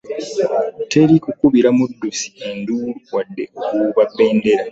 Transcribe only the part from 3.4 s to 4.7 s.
okuwuuba bendera